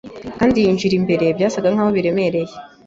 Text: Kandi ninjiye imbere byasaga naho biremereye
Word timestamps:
Kandi 0.39 0.57
ninjiye 0.59 0.95
imbere 0.99 1.25
byasaga 1.37 1.67
naho 1.69 1.89
biremereye 1.97 2.53